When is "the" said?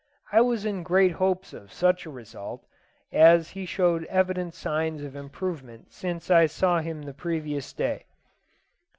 7.03-7.13